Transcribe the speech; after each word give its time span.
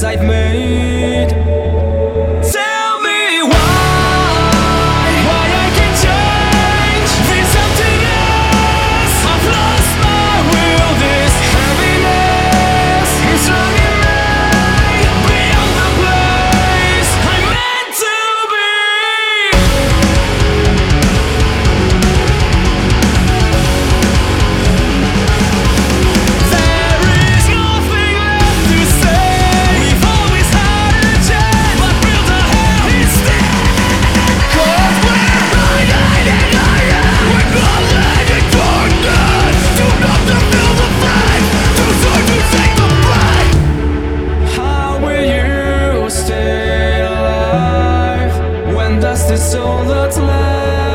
Seit 0.00 0.22
Müll 0.22 0.47
The 49.28 49.36
soul 49.36 49.84
that's 49.84 50.16
left. 50.16 50.87